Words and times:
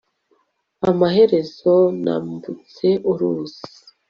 amaherezo 0.89 1.73
nambutse 2.03 2.87
uruzi 3.11 3.63